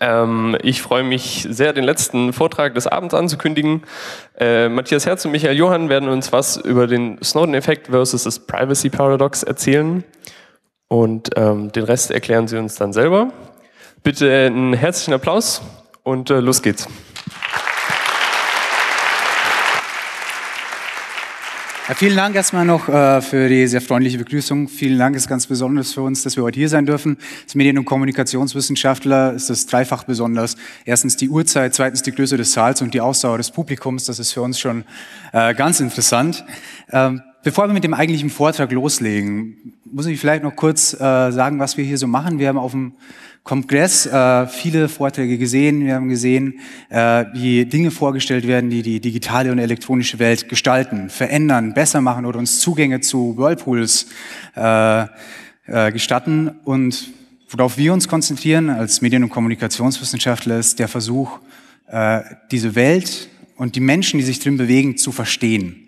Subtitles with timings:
[0.00, 3.82] Ähm, ich freue mich sehr, den letzten Vortrag des Abends anzukündigen.
[4.38, 8.90] Äh, Matthias Herz und Michael Johann werden uns was über den Snowden-Effekt versus das Privacy
[8.90, 10.04] Paradox erzählen.
[10.88, 13.32] Und ähm, den Rest erklären sie uns dann selber.
[14.02, 15.62] Bitte einen herzlichen Applaus
[16.02, 16.86] und äh, los geht's.
[21.88, 24.66] Ja, vielen Dank erstmal noch äh, für die sehr freundliche Begrüßung.
[24.66, 27.16] Vielen Dank ist ganz besonders für uns, dass wir heute hier sein dürfen.
[27.44, 30.56] Als Medien- und Kommunikationswissenschaftler ist das dreifach besonders.
[30.84, 34.04] Erstens die Uhrzeit, zweitens die Größe des Saals und die Ausdauer des Publikums.
[34.04, 34.84] Das ist für uns schon
[35.32, 36.44] äh, ganz interessant.
[36.90, 41.60] Ähm, bevor wir mit dem eigentlichen Vortrag loslegen, muss ich vielleicht noch kurz äh, sagen,
[41.60, 42.40] was wir hier so machen.
[42.40, 42.94] Wir haben auf dem
[43.46, 45.86] Kongress äh, viele Vorträge gesehen.
[45.86, 51.10] Wir haben gesehen, äh, wie Dinge vorgestellt werden, die die digitale und elektronische Welt gestalten,
[51.10, 54.06] verändern, besser machen oder uns Zugänge zu Whirlpools
[54.56, 55.02] äh,
[55.68, 56.56] äh, gestatten.
[56.64, 57.12] Und
[57.48, 61.38] worauf wir uns konzentrieren als Medien- und Kommunikationswissenschaftler ist der Versuch,
[61.86, 65.86] äh, diese Welt und die Menschen, die sich drin bewegen, zu verstehen.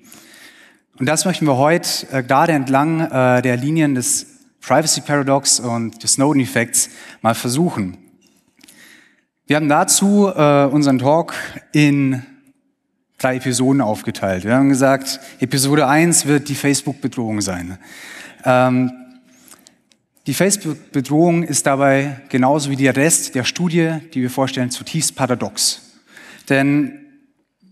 [0.96, 6.14] Und das möchten wir heute äh, gerade entlang der Linien des Privacy Paradox und des
[6.14, 6.91] Snowden-Effekts
[7.23, 7.97] mal versuchen.
[9.47, 11.34] Wir haben dazu äh, unseren Talk
[11.73, 12.23] in
[13.19, 14.45] drei Episoden aufgeteilt.
[14.45, 17.79] Wir haben gesagt, Episode 1 wird die Facebook-Bedrohung sein.
[18.45, 18.92] Ähm,
[20.27, 25.81] die Facebook-Bedrohung ist dabei genauso wie der Rest der Studie, die wir vorstellen, zutiefst paradox.
[26.51, 27.06] Denn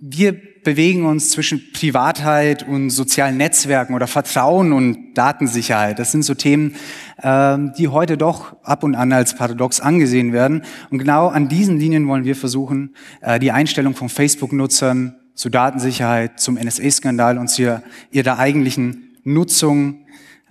[0.00, 5.98] wir bewegen uns zwischen Privatheit und sozialen Netzwerken oder Vertrauen und Datensicherheit.
[5.98, 6.74] Das sind so Themen,
[7.22, 10.62] ähm, die heute doch ab und an als paradox angesehen werden.
[10.90, 16.40] Und genau an diesen Linien wollen wir versuchen, äh, die Einstellung von Facebook-Nutzern zur Datensicherheit,
[16.40, 20.06] zum NSA-Skandal und zu ihrer eigentlichen Nutzung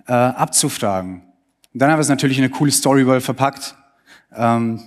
[0.06, 1.22] äh, abzufragen.
[1.72, 3.76] Und dann haben wir es natürlich in eine coole Storyworld verpackt.
[4.34, 4.80] Ähm,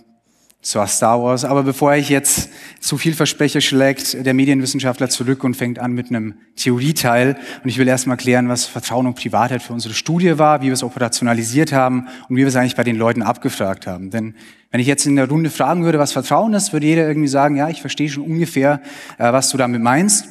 [0.62, 2.50] zwar Star Wars, aber bevor ich jetzt
[2.82, 7.38] zu viel verspreche, schlägt der Medienwissenschaftler zurück und fängt an mit einem Theorieteil.
[7.64, 10.74] Und ich will erstmal klären, was Vertrauen und Privatheit für unsere Studie war, wie wir
[10.74, 14.10] es operationalisiert haben und wie wir es eigentlich bei den Leuten abgefragt haben.
[14.10, 14.36] Denn
[14.72, 17.56] wenn ich jetzt in der Runde fragen würde, was Vertrauen ist, würde jeder irgendwie sagen,
[17.56, 18.82] ja, ich verstehe schon ungefähr,
[19.18, 20.28] äh, was du damit meinst.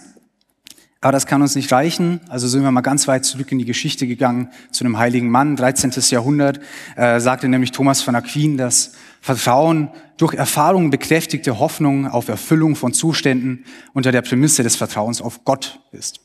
[1.01, 2.21] Aber das kann uns nicht reichen.
[2.29, 5.55] Also sind wir mal ganz weit zurück in die Geschichte gegangen zu einem heiligen Mann.
[5.55, 5.93] 13.
[6.11, 6.61] Jahrhundert
[6.97, 12.93] äh, sagte nämlich Thomas von Aquin, dass Vertrauen durch Erfahrung bekräftigte Hoffnung auf Erfüllung von
[12.93, 16.21] Zuständen unter der Prämisse des Vertrauens auf Gott ist.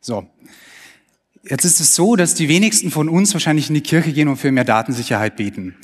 [0.00, 0.26] So.
[1.48, 4.36] Jetzt ist es so, dass die wenigsten von uns wahrscheinlich in die Kirche gehen und
[4.36, 5.76] für mehr Datensicherheit beten.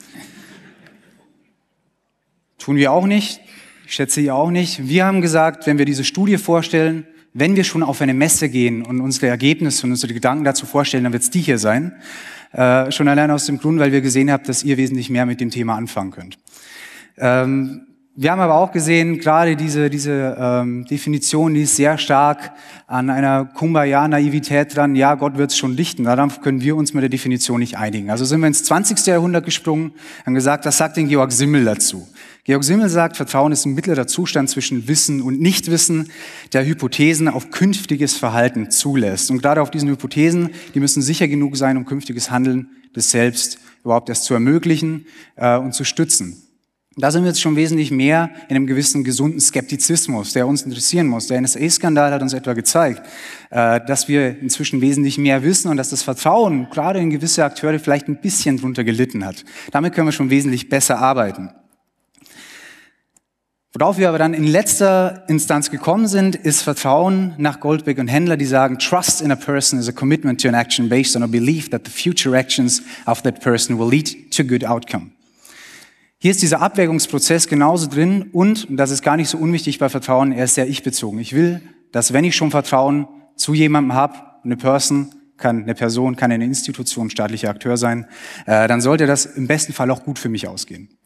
[2.58, 3.40] Tun wir auch nicht.
[3.86, 4.88] Ich schätze ihr auch nicht.
[4.88, 8.82] Wir haben gesagt, wenn wir diese Studie vorstellen, wenn wir schon auf eine Messe gehen
[8.82, 11.94] und unsere Ergebnisse und unsere Gedanken dazu vorstellen, dann wird es die hier sein.
[12.52, 15.40] Äh, schon allein aus dem Grund, weil wir gesehen haben, dass ihr wesentlich mehr mit
[15.40, 16.38] dem Thema anfangen könnt.
[17.16, 22.52] Ähm, wir haben aber auch gesehen, gerade diese, diese ähm, Definition, die ist sehr stark
[22.86, 24.94] an einer Kumbaya-Naivität dran.
[24.96, 26.04] Ja, Gott wird es schon lichten.
[26.04, 28.10] Darauf können wir uns mit der Definition nicht einigen.
[28.10, 29.06] Also sind wir ins 20.
[29.06, 29.92] Jahrhundert gesprungen,
[30.26, 32.06] haben gesagt, was sagt denn Georg Simmel dazu?
[32.44, 36.10] Georg Simmel sagt, Vertrauen ist ein mittlerer Zustand zwischen Wissen und Nichtwissen,
[36.52, 39.30] der Hypothesen auf künftiges Verhalten zulässt.
[39.30, 43.58] Und gerade auf diesen Hypothesen, die müssen sicher genug sein, um künftiges Handeln des Selbst
[43.84, 45.06] überhaupt erst zu ermöglichen
[45.36, 46.42] äh, und zu stützen.
[46.96, 51.06] Da sind wir jetzt schon wesentlich mehr in einem gewissen gesunden Skeptizismus, der uns interessieren
[51.06, 51.26] muss.
[51.26, 53.06] Der NSA-Skandal hat uns etwa gezeigt,
[53.48, 57.78] äh, dass wir inzwischen wesentlich mehr wissen und dass das Vertrauen gerade in gewisse Akteure
[57.78, 59.42] vielleicht ein bisschen drunter gelitten hat.
[59.70, 61.50] Damit können wir schon wesentlich besser arbeiten.
[63.72, 68.36] Worauf wir aber dann in letzter Instanz gekommen sind, ist Vertrauen nach Goldberg und Händler,
[68.36, 71.26] die sagen, Trust in a person is a commitment to an action based on a
[71.26, 75.12] belief that the future actions of that person will lead to good outcome.
[76.22, 79.88] Hier ist dieser Abwägungsprozess genauso drin und, und das ist gar nicht so unwichtig bei
[79.88, 81.18] Vertrauen, er ist sehr ich-bezogen.
[81.18, 81.60] Ich will,
[81.90, 86.44] dass wenn ich schon Vertrauen zu jemandem habe, eine Person, kann eine Person, kann eine
[86.44, 88.06] Institution, staatlicher Akteur sein,
[88.46, 90.96] äh, dann sollte das im besten Fall auch gut für mich ausgehen.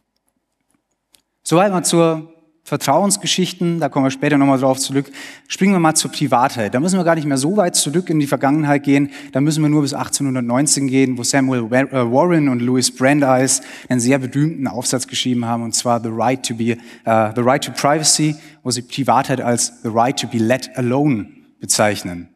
[1.42, 2.34] Soweit mal zur
[2.66, 5.06] Vertrauensgeschichten, da kommen wir später nochmal drauf zurück.
[5.46, 6.74] Springen wir mal zur Privatheit.
[6.74, 9.10] Da müssen wir gar nicht mehr so weit zurück in die Vergangenheit gehen.
[9.30, 14.00] Da müssen wir nur bis 1819 gehen, wo Samuel äh, Warren und Louis Brandeis einen
[14.00, 16.76] sehr berühmten Aufsatz geschrieben haben, und zwar The Right to be,
[17.06, 18.34] uh, The Right to Privacy,
[18.64, 21.28] wo sie Privatheit als The Right to be let alone
[21.60, 22.30] bezeichnen.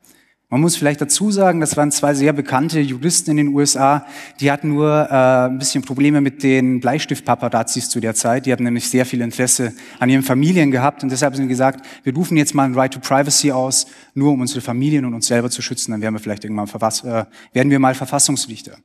[0.52, 4.05] Man muss vielleicht dazu sagen, das waren zwei sehr bekannte Juristen in den USA,
[4.41, 8.47] die hatten nur äh, ein bisschen Probleme mit den Bleistiftpaparazzis zu der Zeit.
[8.47, 11.87] Die hatten nämlich sehr viel Interesse an ihren Familien gehabt und deshalb haben sie gesagt,
[12.02, 15.29] wir rufen jetzt mal ein Right to Privacy aus, nur um unsere Familien und uns
[15.29, 15.93] selber zu schützen.
[15.93, 18.76] Dann werden wir vielleicht irgendwann verfass äh, werden wir mal Verfassungsrichter.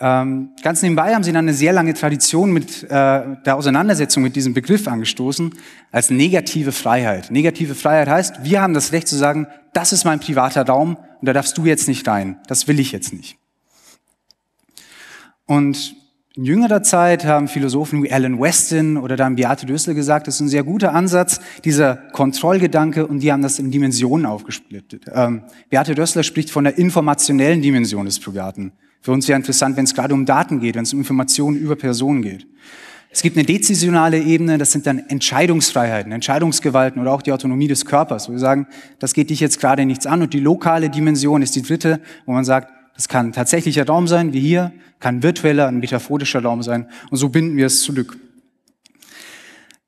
[0.00, 4.34] Ähm, ganz nebenbei haben sie dann eine sehr lange Tradition mit äh, der Auseinandersetzung mit
[4.34, 5.54] diesem Begriff angestoßen
[5.90, 7.30] als negative Freiheit.
[7.30, 11.26] Negative Freiheit heißt, wir haben das Recht zu sagen, das ist mein privater Raum und
[11.26, 12.38] da darfst du jetzt nicht rein.
[12.48, 13.38] Das will ich jetzt nicht.
[15.46, 15.94] Und
[16.34, 20.40] in jüngerer Zeit haben Philosophen wie Alan Weston oder dann Beate Dössler gesagt, das ist
[20.40, 25.04] ein sehr guter Ansatz, dieser Kontrollgedanke, und die haben das in Dimensionen aufgesplittet.
[25.12, 28.72] Ähm, Beate Dössler spricht von der informationellen Dimension des Privaten.
[29.02, 31.76] Für uns wäre interessant, wenn es gerade um Daten geht, wenn es um Informationen über
[31.76, 32.46] Personen geht.
[33.10, 37.84] Es gibt eine dezisionale Ebene, das sind dann Entscheidungsfreiheiten, Entscheidungsgewalten oder auch die Autonomie des
[37.84, 38.66] Körpers, wo wir sagen,
[39.00, 40.22] das geht dich jetzt gerade nichts an.
[40.22, 44.32] Und die lokale Dimension ist die dritte, wo man sagt, das kann tatsächlicher Raum sein,
[44.32, 46.86] wie hier, kann virtueller, ein metaphorischer Raum sein.
[47.10, 48.16] Und so binden wir es zurück.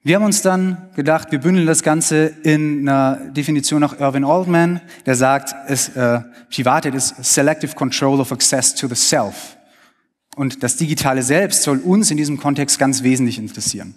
[0.06, 4.83] Wir haben uns dann gedacht, wir bündeln das Ganze in einer Definition nach Irvin Altman,
[5.06, 6.21] der sagt, es, äh,
[6.51, 9.56] Privatheit ist Selective Control of Access to the Self.
[10.37, 13.95] Und das digitale Selbst soll uns in diesem Kontext ganz wesentlich interessieren.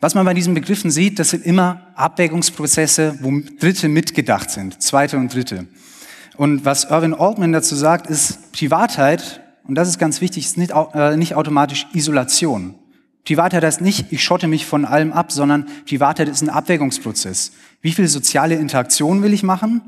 [0.00, 5.18] Was man bei diesen Begriffen sieht, das sind immer Abwägungsprozesse, wo Dritte mitgedacht sind, Zweite
[5.18, 5.66] und Dritte.
[6.38, 10.72] Und was Irvin Altman dazu sagt, ist Privatheit, und das ist ganz wichtig, ist nicht,
[10.94, 12.76] äh, nicht automatisch Isolation.
[13.24, 17.52] Privatheit heißt nicht, ich schotte mich von allem ab, sondern Privatheit ist ein Abwägungsprozess.
[17.80, 19.82] Wie viel soziale Interaktion will ich machen?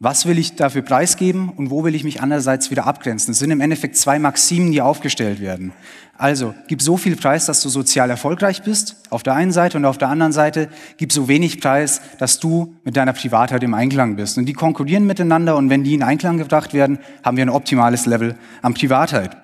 [0.00, 3.32] Was will ich dafür preisgeben und wo will ich mich andererseits wieder abgrenzen?
[3.32, 5.72] Das sind im Endeffekt zwei Maximen, die aufgestellt werden.
[6.18, 9.84] Also, gib so viel Preis, dass du sozial erfolgreich bist, auf der einen Seite, und
[9.84, 10.68] auf der anderen Seite,
[10.98, 14.36] gib so wenig Preis, dass du mit deiner Privatheit im Einklang bist.
[14.36, 18.04] Und die konkurrieren miteinander, und wenn die in Einklang gebracht werden, haben wir ein optimales
[18.06, 19.36] Level an Privatheit.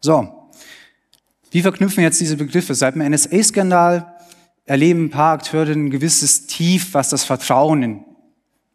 [0.00, 0.43] So.
[1.54, 2.74] Wie verknüpfen wir jetzt diese Begriffe?
[2.74, 4.12] Seit dem NSA-Skandal
[4.64, 8.04] erleben ein paar Akteure ein gewisses Tief, was das Vertrauen in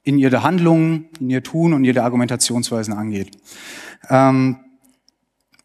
[0.03, 3.31] in ihre Handlungen, in ihr Tun und ihre Argumentationsweisen angeht.
[4.09, 4.57] Ähm,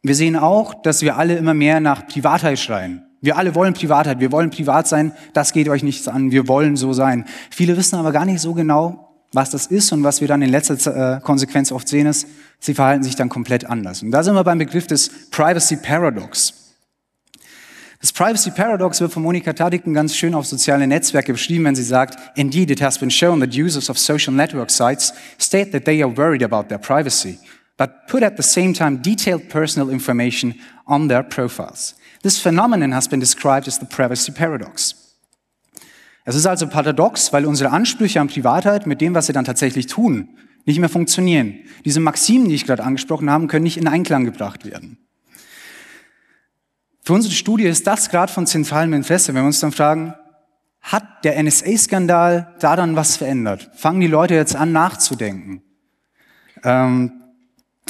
[0.02, 3.04] wir sehen auch, dass wir alle immer mehr nach Privatheit schreien.
[3.20, 6.76] Wir alle wollen Privatheit, wir wollen privat sein, das geht euch nichts an, wir wollen
[6.76, 7.24] so sein.
[7.50, 10.50] Viele wissen aber gar nicht so genau, was das ist und was wir dann in
[10.50, 12.26] letzter äh, Konsequenz oft sehen ist,
[12.58, 14.02] sie verhalten sich dann komplett anders.
[14.02, 16.63] Und da sind wir beim Begriff des Privacy Paradox.
[18.04, 21.82] Das Privacy Paradox wird von Monika Tadiken ganz schön auf soziale Netzwerke beschrieben, wenn sie
[21.82, 26.02] sagt, Indeed, it has been shown that users of social network sites state that they
[26.02, 27.38] are worried about their privacy,
[27.78, 30.54] but put at the same time detailed personal information
[30.84, 31.94] on their profiles.
[32.22, 35.16] This phenomenon has been described as the Privacy Paradox.
[36.26, 39.86] Es ist also paradox, weil unsere Ansprüche an Privatheit mit dem, was sie dann tatsächlich
[39.86, 40.28] tun,
[40.66, 41.60] nicht mehr funktionieren.
[41.86, 44.98] Diese Maximen, die ich gerade angesprochen habe, können nicht in Einklang gebracht werden.
[47.04, 50.14] Für unsere Studie ist das gerade von zentralem Interesse, wenn wir uns dann fragen,
[50.80, 53.70] hat der NSA-Skandal daran was verändert?
[53.74, 55.62] Fangen die Leute jetzt an nachzudenken?
[56.62, 57.12] Ähm,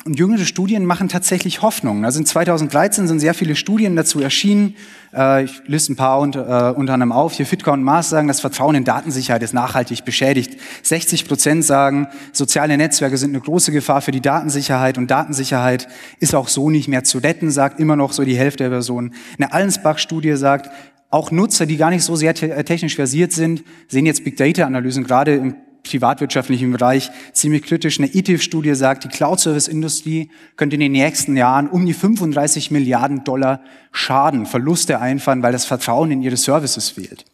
[0.05, 2.05] und jüngere Studien machen tatsächlich Hoffnung.
[2.05, 4.77] Also in 2013 sind sehr viele Studien dazu erschienen.
[5.15, 7.33] Äh, ich liste ein paar unter, äh, unter anderem auf.
[7.33, 10.61] Hier Fitka und Maas sagen, das Vertrauen in Datensicherheit ist nachhaltig beschädigt.
[10.83, 15.89] 60 Prozent sagen, soziale Netzwerke sind eine große Gefahr für die Datensicherheit und Datensicherheit
[16.21, 19.15] ist auch so nicht mehr zu retten, sagt immer noch so die Hälfte der Personen.
[19.39, 20.71] Eine Allensbach-Studie sagt,
[21.09, 25.37] auch Nutzer, die gar nicht so sehr technisch versiert sind, sehen jetzt Big Data-Analysen gerade
[25.37, 25.55] im
[25.85, 27.99] privatwirtschaftlichen Bereich ziemlich kritisch.
[27.99, 33.61] Eine ITIF-Studie sagt, die Cloud-Service-Industrie könnte in den nächsten Jahren um die 35 Milliarden Dollar
[33.93, 37.25] Schaden, Verluste einfahren, weil das Vertrauen in ihre Services fehlt.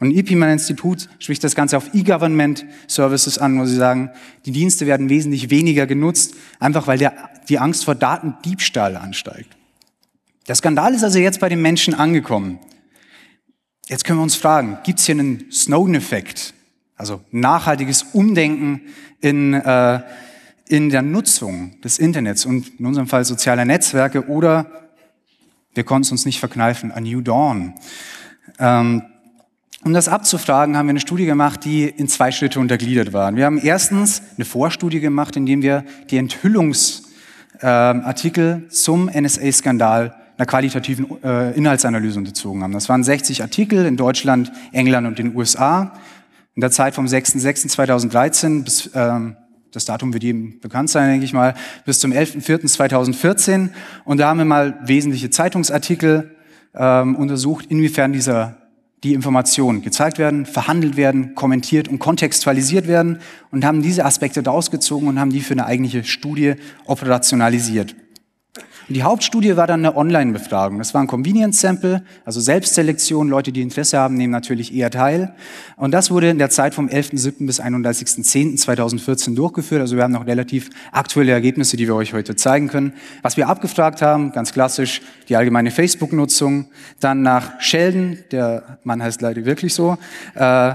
[0.00, 4.10] Und ein IPMAN-Institut spricht das Ganze auf E-Government-Services an, wo sie sagen,
[4.46, 9.56] die Dienste werden wesentlich weniger genutzt, einfach weil der, die Angst vor Datendiebstahl ansteigt.
[10.48, 12.58] Der Skandal ist also jetzt bei den Menschen angekommen.
[13.88, 16.54] Jetzt können wir uns fragen, gibt es hier einen Snowden-Effekt?
[17.00, 18.82] Also nachhaltiges Umdenken
[19.22, 20.00] in, äh,
[20.68, 24.66] in der Nutzung des Internets und in unserem Fall sozialer Netzwerke oder
[25.72, 27.72] wir konnten es uns nicht verkneifen, a New Dawn.
[28.58, 29.02] Ähm,
[29.82, 33.34] um das abzufragen, haben wir eine Studie gemacht, die in zwei Schritte untergliedert war.
[33.34, 41.06] Wir haben erstens eine Vorstudie gemacht, indem wir die Enthüllungsartikel äh, zum NSA-Skandal einer qualitativen
[41.24, 42.72] äh, Inhaltsanalyse unterzogen haben.
[42.72, 45.94] Das waren 60 Artikel in Deutschland, England und den USA
[46.54, 49.36] in der Zeit vom 6.6.2013 bis, ähm,
[49.72, 51.54] das Datum wird jedem bekannt sein, denke ich mal,
[51.84, 53.70] bis zum 11.04.2014.
[54.04, 56.36] Und da haben wir mal wesentliche Zeitungsartikel
[56.74, 58.56] ähm, untersucht, inwiefern dieser,
[59.04, 64.70] die Informationen gezeigt werden, verhandelt werden, kommentiert und kontextualisiert werden und haben diese Aspekte daraus
[64.70, 66.54] gezogen und haben die für eine eigentliche Studie
[66.86, 67.94] operationalisiert.
[68.88, 70.78] Und die Hauptstudie war dann eine Online-Befragung.
[70.78, 73.28] Das war ein Convenience Sample, also Selbstselektion.
[73.28, 75.32] Leute, die Interesse haben, nehmen natürlich eher teil.
[75.76, 77.46] Und das wurde in der Zeit vom 11.07.
[77.46, 79.80] bis 31.10.2014 durchgeführt.
[79.80, 82.92] Also wir haben noch relativ aktuelle Ergebnisse, die wir euch heute zeigen können.
[83.22, 86.66] Was wir abgefragt haben, ganz klassisch, die allgemeine Facebook-Nutzung.
[86.98, 89.98] Dann nach Sheldon, der Mann heißt leider wirklich so,
[90.34, 90.74] äh,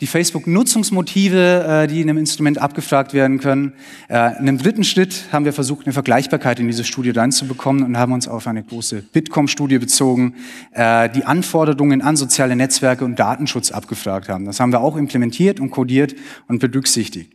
[0.00, 3.74] die Facebook-Nutzungsmotive, äh, die in dem Instrument abgefragt werden können.
[4.08, 7.98] Äh, in einem dritten Schritt haben wir versucht, eine Vergleichbarkeit in diese Studie reinzubekommen und
[7.98, 10.34] haben uns auf eine große Bitkom-Studie bezogen,
[10.72, 14.46] äh, die Anforderungen an soziale Netzwerke und Datenschutz abgefragt haben.
[14.46, 16.14] Das haben wir auch implementiert und codiert
[16.48, 17.32] und berücksichtigt.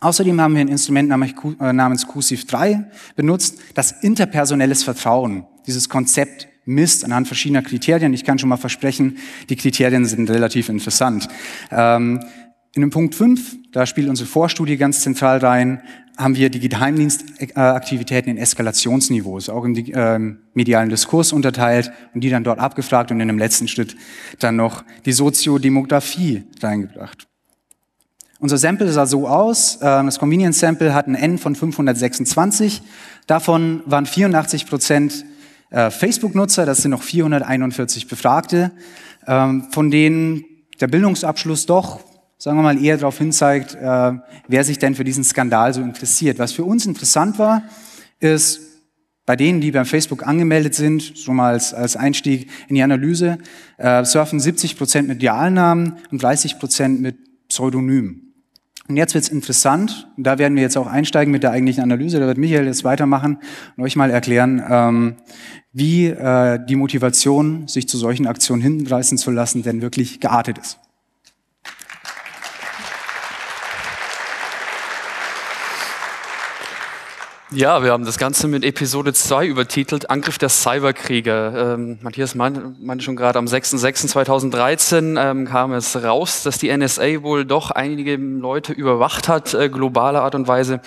[0.00, 2.84] Außerdem haben wir ein Instrument namens QSIF3
[3.16, 8.12] benutzt, das interpersonelles Vertrauen, dieses Konzept misst anhand verschiedener Kriterien.
[8.12, 9.18] Ich kann schon mal versprechen,
[9.48, 11.28] die Kriterien sind relativ interessant.
[11.70, 12.20] Ähm,
[12.74, 15.80] in dem Punkt 5, da spielt unsere Vorstudie ganz zentral rein,
[16.18, 20.18] haben wir die Geheimdienstaktivitäten in Eskalationsniveaus, auch im äh,
[20.54, 23.96] medialen Diskurs unterteilt und die dann dort abgefragt und in dem letzten Schritt
[24.40, 27.26] dann noch die Soziodemografie reingebracht.
[28.38, 32.82] Unser Sample sah so aus, äh, das Convenience Sample hat ein N von 526,
[33.26, 35.24] davon waren 84 Prozent
[35.70, 38.72] äh, Facebook-Nutzer, das sind noch 441 Befragte,
[39.26, 40.44] ähm, von denen
[40.80, 42.00] der Bildungsabschluss doch,
[42.38, 44.12] sagen wir mal, eher darauf hinzeigt, äh,
[44.48, 46.38] wer sich denn für diesen Skandal so interessiert.
[46.38, 47.62] Was für uns interessant war,
[48.20, 48.60] ist,
[49.26, 53.38] bei denen, die beim Facebook angemeldet sind, so mal als, als Einstieg in die Analyse,
[53.76, 58.25] äh, surfen 70 Prozent mit Realnamen und 30 Prozent mit Pseudonymen.
[58.88, 62.20] Und jetzt wird's interessant, und da werden wir jetzt auch einsteigen mit der eigentlichen Analyse,
[62.20, 63.38] da wird Michael jetzt weitermachen
[63.76, 65.16] und euch mal erklären, ähm,
[65.72, 70.78] wie äh, die Motivation, sich zu solchen Aktionen hinreißen zu lassen, denn wirklich geartet ist.
[77.52, 81.74] Ja, wir haben das Ganze mit Episode 2 übertitelt, Angriff der Cyberkrieger.
[81.74, 87.44] Ähm, Matthias meinte schon gerade, am 6.6.2013 ähm, kam es raus, dass die NSA wohl
[87.44, 90.80] doch einige Leute überwacht hat, äh, globaler Art und Weise.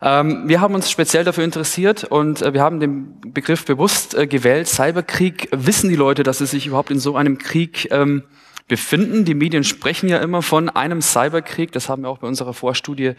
[0.00, 4.26] Ähm, wir haben uns speziell dafür interessiert und äh, wir haben den Begriff bewusst äh,
[4.26, 4.68] gewählt.
[4.68, 8.22] Cyberkrieg, wissen die Leute, dass sie sich überhaupt in so einem Krieg ähm,
[8.66, 9.26] befinden.
[9.26, 13.12] Die Medien sprechen ja immer von einem Cyberkrieg, das haben wir auch bei unserer Vorstudie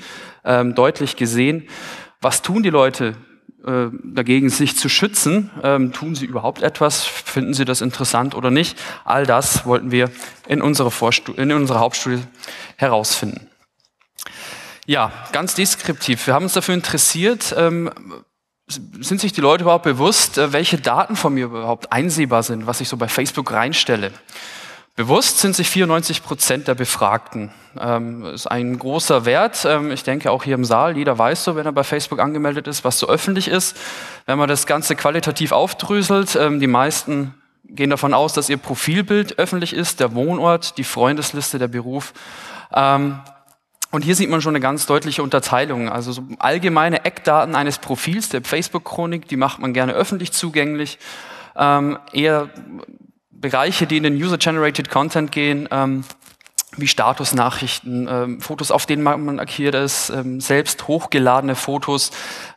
[0.43, 1.67] ähm, deutlich gesehen.
[2.23, 3.17] Was tun die Leute
[3.65, 5.51] äh, dagegen, sich zu schützen?
[5.61, 7.03] Ähm, tun sie überhaupt etwas?
[7.03, 8.79] Finden sie das interessant oder nicht?
[9.03, 10.09] All das wollten wir
[10.47, 12.23] in unserer, Vorstu Hauptstudie
[12.77, 13.49] herausfinden.
[14.85, 16.25] Ja, ganz deskriptiv.
[16.25, 17.91] Wir haben uns dafür interessiert, ähm,
[18.67, 22.79] sind sich die Leute überhaupt bewusst, äh, welche Daten von mir überhaupt einsehbar sind, was
[22.79, 24.13] ich so bei Facebook reinstelle?
[24.95, 27.51] Bewusst sind sich 94 Prozent der Befragten.
[27.79, 29.65] Ähm, ist ein großer Wert.
[29.65, 32.67] Ähm, ich denke auch hier im Saal, jeder weiß so, wenn er bei Facebook angemeldet
[32.67, 33.75] ist, was so öffentlich ist.
[34.27, 37.33] Wenn man das Ganze qualitativ aufdröselt, ähm, die meisten
[37.63, 42.13] gehen davon aus, dass ihr Profilbild öffentlich ist, der Wohnort, die Freundesliste, der Beruf.
[42.71, 43.19] Ähm,
[43.89, 45.89] und hier sieht man schon eine ganz deutliche Unterteilung.
[45.89, 50.99] Also so allgemeine Eckdaten eines Profils, der Facebook-Chronik, die macht man gerne öffentlich zugänglich.
[51.55, 52.49] Ähm, eher
[53.43, 56.05] Bereiche, die in den User-Generated Content gehen, ähm,
[56.77, 62.11] wie Statusnachrichten, ähm, Fotos, auf denen man markiert ist, ähm, selbst hochgeladene Fotos,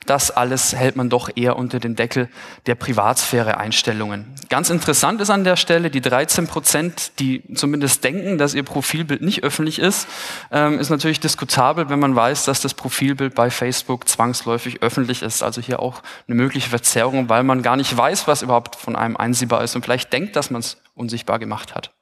[0.06, 2.28] das alles hält man doch eher unter den Deckel
[2.66, 4.34] der Privatsphäre-Einstellungen.
[4.48, 9.22] Ganz interessant ist an der Stelle, die 13 Prozent, die zumindest denken, dass ihr Profilbild
[9.22, 10.06] nicht öffentlich ist,
[10.52, 15.42] ähm, ist natürlich diskutabel, wenn man weiß, dass das Profilbild bei Facebook zwangsläufig öffentlich ist.
[15.42, 19.16] Also hier auch eine mögliche Verzerrung, weil man gar nicht weiß, was überhaupt von einem
[19.16, 21.92] einsehbar ist und vielleicht denkt, dass man es unsichtbar gemacht hat.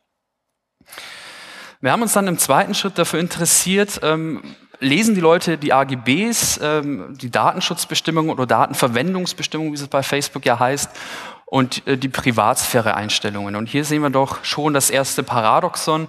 [1.85, 4.43] Wir haben uns dann im zweiten Schritt dafür interessiert, ähm,
[4.81, 10.59] lesen die Leute die AGBs, ähm, die Datenschutzbestimmungen oder Datenverwendungsbestimmungen, wie es bei Facebook ja
[10.59, 10.89] heißt,
[11.45, 13.55] und äh, die Privatsphäre-Einstellungen.
[13.55, 16.09] Und hier sehen wir doch schon das erste Paradoxon.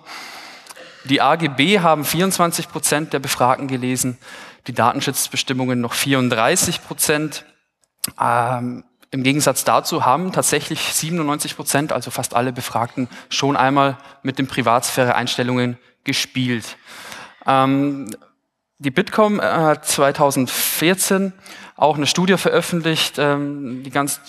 [1.04, 4.18] Die AGB haben 24 Prozent der Befragten gelesen,
[4.68, 7.44] die Datenschutzbestimmungen noch 34 Prozent.
[8.18, 14.40] Ähm, im Gegensatz dazu haben tatsächlich 97 Prozent, also fast alle Befragten, schon einmal mit
[14.40, 16.76] den Privatsphäre-Einstellungen gespielt.
[17.48, 18.10] Ähm,
[18.78, 21.32] die Bitkom hat 2014
[21.78, 24.20] auch eine Studie veröffentlicht, ähm, die ganz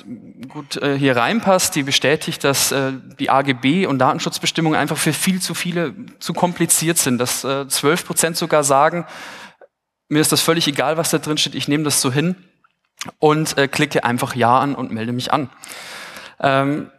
[0.49, 5.40] gut äh, hier reinpasst, die bestätigt, dass äh, die AGB und Datenschutzbestimmungen einfach für viel
[5.40, 9.05] zu viele zu kompliziert sind, dass äh, 12 Prozent sogar sagen,
[10.09, 12.37] mir ist das völlig egal, was da drin steht, ich nehme das so hin
[13.19, 15.50] und äh, klicke einfach Ja an und melde mich an.
[16.41, 16.91] Ähm,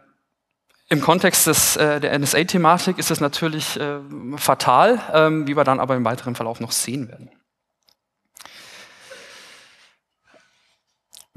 [0.88, 3.98] Im Kontext des, äh, der NSA-Thematik ist das natürlich äh,
[4.36, 7.30] fatal, ähm, wie wir dann aber im weiteren Verlauf noch sehen werden.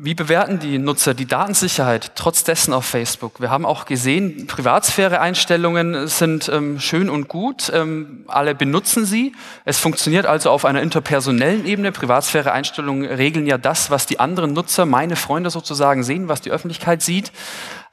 [0.03, 3.39] Wie bewerten die Nutzer die Datensicherheit trotz dessen auf Facebook?
[3.39, 7.71] Wir haben auch gesehen, Privatsphäre-Einstellungen sind ähm, schön und gut.
[7.71, 9.35] Ähm, alle benutzen sie.
[9.63, 11.91] Es funktioniert also auf einer interpersonellen Ebene.
[11.91, 17.03] Privatsphäre-Einstellungen regeln ja das, was die anderen Nutzer, meine Freunde sozusagen sehen, was die Öffentlichkeit
[17.03, 17.31] sieht.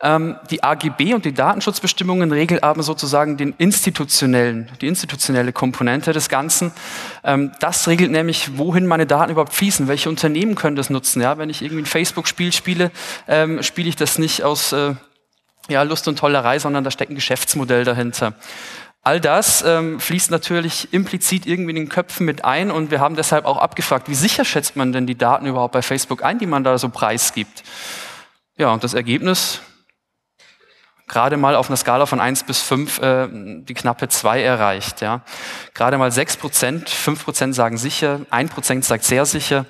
[0.01, 6.29] Ähm, die AGB und die Datenschutzbestimmungen regeln aber sozusagen den institutionellen, die institutionelle Komponente des
[6.29, 6.73] Ganzen.
[7.25, 9.89] Ähm, das regelt nämlich, wohin meine Daten überhaupt fließen.
[9.89, 11.21] Welche Unternehmen können das nutzen?
[11.21, 12.93] Ja, wenn ich irgendwie ein Facebook-Spiel spiele,
[13.27, 14.95] ähm, spiele ich das nicht aus äh,
[15.69, 18.35] ja, Lust und Tollerei, sondern da steckt ein Geschäftsmodell dahinter.
[19.03, 23.17] All das ähm, fließt natürlich implizit irgendwie in den Köpfen mit ein und wir haben
[23.17, 26.47] deshalb auch abgefragt, wie sicher schätzt man denn die Daten überhaupt bei Facebook ein, die
[26.47, 27.65] man da so preisgibt?
[28.57, 29.61] Ja, und das Ergebnis,
[31.09, 35.01] gerade mal auf einer Skala von eins bis fünf äh, die knappe zwei erreicht.
[35.01, 35.23] Ja.
[35.75, 39.67] Gerade mal sechs Prozent, fünf Prozent sagen sicher, ein Prozent sagt sehr sicher,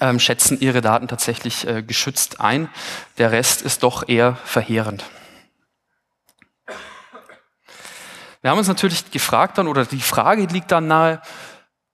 [0.00, 2.68] ähm, schätzen ihre Daten tatsächlich äh, geschützt ein.
[3.18, 5.04] Der Rest ist doch eher verheerend.
[8.40, 11.22] Wir haben uns natürlich gefragt dann, oder die Frage liegt dann nahe,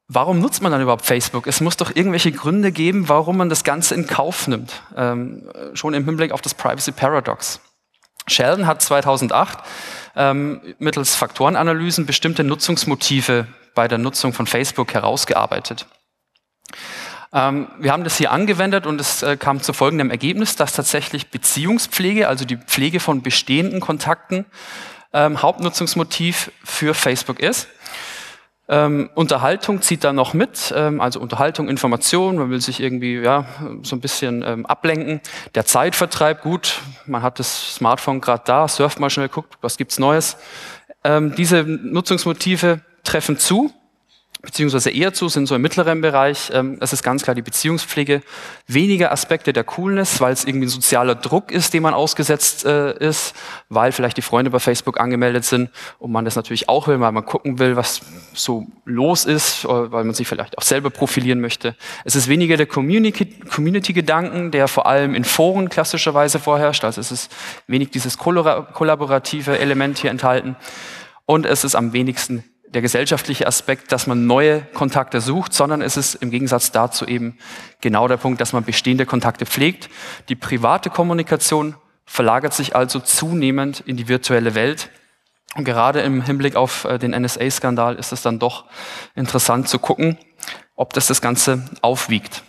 [0.07, 1.47] warum nutzt man dann überhaupt Facebook?
[1.47, 4.83] Es muss doch irgendwelche Gründe geben, warum man das Ganze in Kauf nimmt.
[4.97, 7.61] Ähm, schon im Hinblick auf das Privacy Paradox.
[8.29, 9.59] Sheldon hat 2008
[10.17, 15.87] ähm, mittels Faktorenanalysen bestimmte Nutzungsmotive bei der Nutzung von Facebook herausgearbeitet.
[17.33, 21.31] Ähm, wir haben das hier angewendet und es äh, kam zu folgendem Ergebnis, dass tatsächlich
[21.31, 24.47] Beziehungspflege, also die Pflege von bestehenden Kontakten,
[25.13, 27.69] ähm, Hauptnutzungsmotiv für Facebook ist.
[28.71, 33.47] Ähm, Unterhaltung zieht da noch mit, ähm, also Unterhaltung, Information, man will sich irgendwie ja,
[33.83, 35.23] so ein bisschen ähm, ablenken.
[35.55, 39.99] Der Zeitvertreib, gut, man hat das Smartphone gerade da, surft mal schnell, guckt, was gibt's
[39.99, 40.37] Neues.
[41.03, 43.73] Ähm, diese Nutzungsmotive treffen zu
[44.43, 46.51] beziehungsweise eher zu, sind so im mittleren Bereich.
[46.53, 48.23] Ähm, das ist ganz klar die Beziehungspflege.
[48.67, 52.97] Weniger Aspekte der Coolness, weil es irgendwie ein sozialer Druck ist, dem man ausgesetzt äh,
[52.99, 53.35] ist,
[53.69, 57.13] weil vielleicht die Freunde bei Facebook angemeldet sind und man das natürlich auch will, weil
[57.13, 58.01] man gucken will, was
[58.33, 61.75] so los ist, äh, weil man sich vielleicht auch selber profilieren möchte.
[62.05, 66.85] Es ist weniger der Community-Gedanken, der vor allem in Foren klassischerweise vorherrscht.
[66.85, 67.33] Also es ist
[67.67, 70.57] wenig dieses kollaborative Element hier enthalten.
[71.27, 75.97] Und es ist am wenigsten der gesellschaftliche Aspekt, dass man neue Kontakte sucht, sondern es
[75.97, 77.39] ist im Gegensatz dazu eben
[77.81, 79.89] genau der Punkt, dass man bestehende Kontakte pflegt.
[80.29, 84.91] Die private Kommunikation verlagert sich also zunehmend in die virtuelle Welt.
[85.55, 88.67] Und gerade im Hinblick auf äh, den NSA-Skandal ist es dann doch
[89.15, 90.19] interessant zu gucken,
[90.77, 92.43] ob das das Ganze aufwiegt.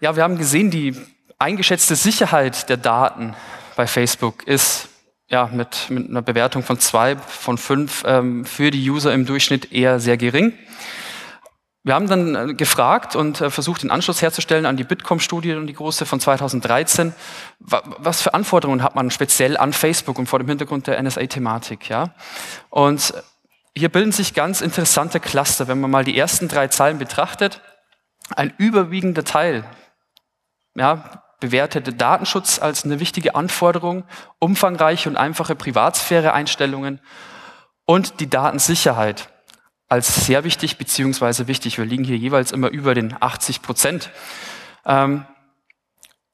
[0.00, 0.96] Ja, wir haben gesehen, die
[1.38, 3.34] eingeschätzte Sicherheit der Daten
[3.76, 4.88] bei Facebook ist
[5.32, 9.72] ja, mit, mit einer Bewertung von zwei von fünf ähm, für die User im Durchschnitt
[9.72, 10.52] eher sehr gering.
[11.84, 15.66] Wir haben dann äh, gefragt und äh, versucht, den Anschluss herzustellen an die Bitkom-Studie und
[15.66, 17.14] die große von 2013.
[17.58, 21.88] Was für Anforderungen hat man speziell an Facebook und vor dem Hintergrund der NSA-Thematik?
[21.88, 22.14] Ja?
[22.70, 23.14] Und
[23.74, 25.66] hier bilden sich ganz interessante Cluster.
[25.66, 27.62] Wenn man mal die ersten drei Zahlen betrachtet,
[28.36, 29.64] ein überwiegender Teil
[30.74, 34.04] ja, bewertete Datenschutz als eine wichtige Anforderung,
[34.38, 37.00] umfangreiche und einfache Privatsphäre-Einstellungen
[37.84, 39.28] und die Datensicherheit
[39.88, 41.78] als sehr wichtig beziehungsweise wichtig.
[41.78, 44.10] Wir liegen hier jeweils immer über den 80 Prozent.
[44.86, 45.26] Ähm,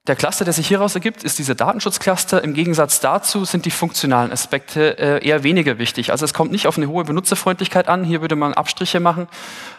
[0.08, 2.42] der Cluster, der sich hieraus ergibt, ist dieser Datenschutzcluster.
[2.42, 6.10] Im Gegensatz dazu sind die funktionalen Aspekte äh, eher weniger wichtig.
[6.12, 8.04] Also es kommt nicht auf eine hohe Benutzerfreundlichkeit an.
[8.04, 9.28] Hier würde man Abstriche machen.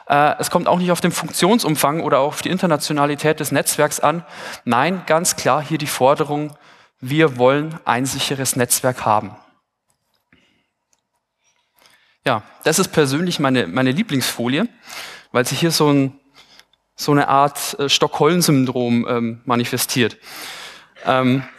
[0.08, 4.24] Äh, es kommt auch nicht auf den Funktionsumfang oder auf die Internationalität des Netzwerks an.
[4.66, 6.56] Nein, ganz klar hier die Forderung,
[7.02, 9.36] wir wollen ein sicheres Netzwerk haben.
[12.24, 14.68] Ja, das ist persönlich meine, meine Lieblingsfolie,
[15.32, 16.20] weil sich hier so ein
[17.00, 20.18] so eine Art äh, Stockholm-Syndrom ähm, manifestiert.
[21.06, 21.44] Ähm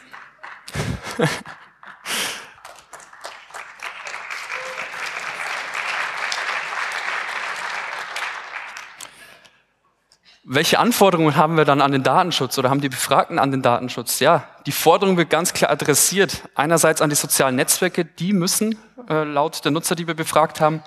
[10.45, 14.21] Welche Anforderungen haben wir dann an den Datenschutz oder haben die Befragten an den Datenschutz?
[14.21, 16.43] Ja, die Forderung wird ganz klar adressiert.
[16.55, 18.77] Einerseits an die sozialen Netzwerke, die müssen
[19.09, 20.83] äh, laut der Nutzer, die wir befragt haben,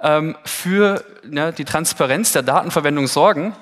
[0.00, 3.54] ähm, für ne, die Transparenz der Datenverwendung sorgen.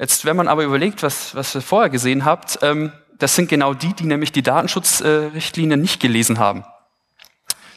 [0.00, 3.74] Jetzt, wenn man aber überlegt, was, was ihr vorher gesehen habt, ähm, das sind genau
[3.74, 6.64] die, die nämlich die Datenschutzrichtlinie nicht gelesen haben.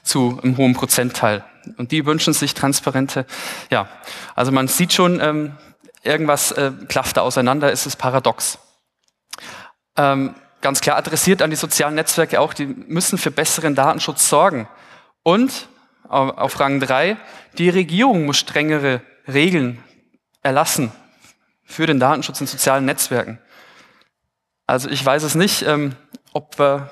[0.03, 1.43] Zu einem hohen Prozentteil.
[1.75, 3.25] Und die wünschen sich transparente,
[3.69, 3.89] ja.
[4.35, 5.57] Also man sieht schon, ähm,
[6.01, 8.57] irgendwas äh, klafft da auseinander, ist es paradox.
[9.97, 14.69] Ähm, ganz klar adressiert an die sozialen Netzwerke auch, die müssen für besseren Datenschutz sorgen.
[15.23, 15.67] Und
[16.07, 17.17] auf Rang drei:
[17.57, 19.83] die Regierung muss strengere Regeln
[20.41, 20.93] erlassen
[21.63, 23.39] für den Datenschutz in sozialen Netzwerken.
[24.67, 25.95] Also ich weiß es nicht, ähm,
[26.33, 26.91] ob wir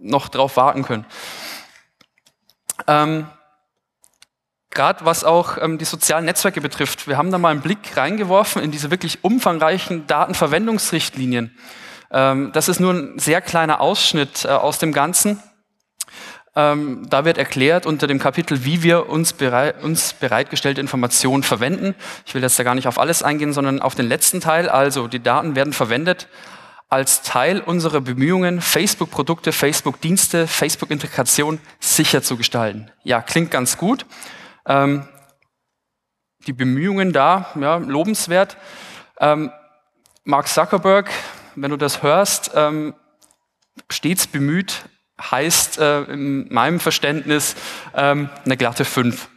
[0.00, 1.06] noch drauf warten können.
[2.86, 3.26] Ähm,
[4.70, 8.60] Gerade was auch ähm, die sozialen Netzwerke betrifft, wir haben da mal einen Blick reingeworfen
[8.60, 11.56] in diese wirklich umfangreichen Datenverwendungsrichtlinien.
[12.10, 15.40] Ähm, das ist nur ein sehr kleiner Ausschnitt äh, aus dem Ganzen.
[16.56, 21.94] Ähm, da wird erklärt unter dem Kapitel, wie wir uns, bereit, uns bereitgestellte Informationen verwenden.
[22.26, 24.68] Ich will jetzt da gar nicht auf alles eingehen, sondern auf den letzten Teil.
[24.68, 26.28] Also die Daten werden verwendet
[26.88, 32.88] als Teil unserer Bemühungen, Facebook-Produkte, Facebook-Dienste, Facebook-Integration sicher zu gestalten.
[33.02, 34.06] Ja, klingt ganz gut.
[34.64, 35.08] Ähm,
[36.46, 38.56] die Bemühungen da, ja, lobenswert.
[39.18, 39.50] Ähm,
[40.22, 41.10] Mark Zuckerberg,
[41.56, 42.94] wenn du das hörst, ähm,
[43.90, 44.84] stets bemüht,
[45.20, 47.54] heißt äh, in meinem Verständnis
[47.94, 49.28] ähm, eine glatte 5.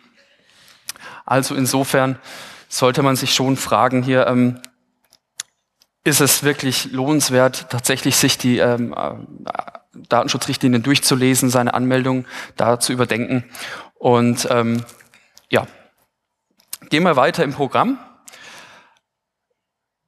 [1.25, 2.17] Also insofern
[2.69, 4.59] sollte man sich schon fragen hier, ähm,
[6.03, 9.13] ist es wirklich lohnenswert, tatsächlich sich die ähm, äh,
[10.07, 13.43] Datenschutzrichtlinien durchzulesen, seine Anmeldung da zu überdenken.
[13.95, 14.83] Und ähm,
[15.49, 15.67] ja,
[16.89, 17.99] gehen wir weiter im Programm.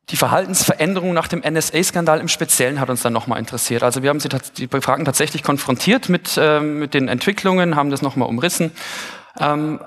[0.09, 3.83] Die Verhaltensveränderung nach dem NSA-Skandal im Speziellen hat uns dann nochmal interessiert.
[3.83, 8.01] Also wir haben sie, die Befragten tatsächlich konfrontiert mit, äh, mit den Entwicklungen, haben das
[8.01, 8.71] nochmal umrissen.
[9.39, 9.79] Ähm,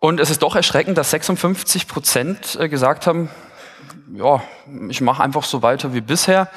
[0.00, 3.30] und es ist doch erschreckend, dass 56 Prozent äh, gesagt haben,
[4.14, 4.42] ja,
[4.88, 6.48] ich mache einfach so weiter wie bisher.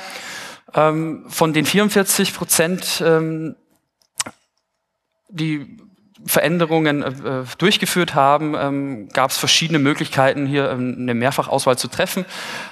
[0.74, 3.56] Ähm, von den 44 Prozent, ähm,
[5.30, 5.78] die
[6.26, 12.26] Veränderungen äh, durchgeführt haben, ähm, gab es verschiedene Möglichkeiten, hier ähm, eine Mehrfachauswahl zu treffen.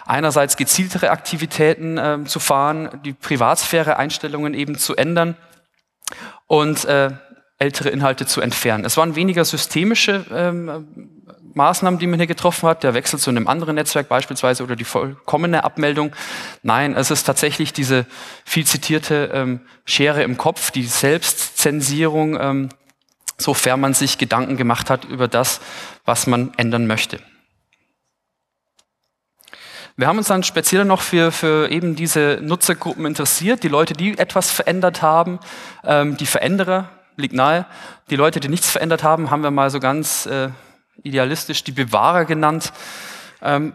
[0.06, 5.36] Einerseits gezieltere Aktivitäten äh, zu fahren, die Privatsphäre-Einstellungen eben zu ändern
[6.48, 7.12] und äh,
[7.58, 8.86] ältere Inhalte zu entfernen.
[8.86, 11.10] Es waren weniger systemische ähm,
[11.54, 14.86] Maßnahmen, die man hier getroffen hat, der Wechsel zu einem anderen Netzwerk beispielsweise oder die
[14.86, 16.16] vollkommene Abmeldung.
[16.64, 18.06] Nein, es ist tatsächlich diese
[18.46, 22.70] viel zitierte ähm, Schere im Kopf, die Selbstzensierung, ähm,
[23.42, 25.62] sofern man sich Gedanken gemacht hat über das,
[26.06, 27.20] was man ändern möchte.
[29.96, 34.18] Wir haben uns dann speziell noch für, für eben diese Nutzergruppen interessiert, die Leute, die
[34.18, 35.40] etwas verändert haben,
[35.84, 37.66] ähm, die Veränderer, liegt nahe.
[38.10, 40.50] Die Leute, die nichts verändert haben, haben wir mal so ganz äh,
[41.04, 42.72] idealistisch die Bewahrer genannt.
[43.42, 43.74] Ähm,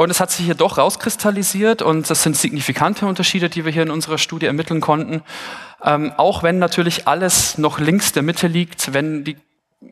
[0.00, 3.82] und es hat sich hier doch rauskristallisiert und das sind signifikante Unterschiede, die wir hier
[3.82, 5.22] in unserer Studie ermitteln konnten.
[5.84, 9.36] Ähm, auch wenn natürlich alles noch links der Mitte liegt, wenn die,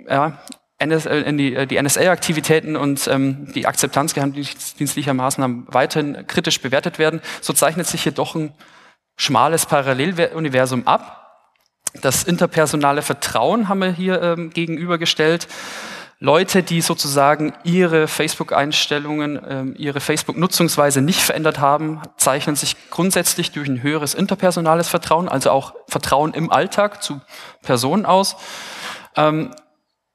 [0.09, 0.39] ja,
[0.79, 6.99] NS, äh, die, äh, die NSA-Aktivitäten und ähm, die Akzeptanz geheimdienstlicher Maßnahmen weiterhin kritisch bewertet
[6.99, 8.55] werden, so zeichnet sich hier doch ein
[9.19, 11.53] schmales Paralleluniversum ab.
[12.01, 15.49] Das interpersonale Vertrauen haben wir hier ähm, gegenübergestellt.
[16.21, 23.69] Leute, die sozusagen ihre Facebook-Einstellungen, ähm, ihre Facebook-Nutzungsweise nicht verändert haben, zeichnen sich grundsätzlich durch
[23.69, 27.21] ein höheres interpersonales Vertrauen, also auch Vertrauen im Alltag zu
[27.63, 28.35] Personen aus.
[29.17, 29.55] Ähm,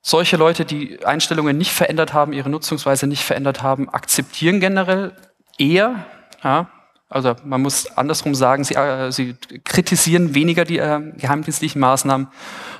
[0.02, 5.16] solche Leute, die Einstellungen nicht verändert haben, ihre Nutzungsweise nicht verändert haben, akzeptieren generell
[5.58, 6.06] eher,
[6.44, 6.68] ja,
[7.14, 12.28] also man muss andersrum sagen, sie, äh, sie kritisieren weniger die äh, geheimdienstlichen Maßnahmen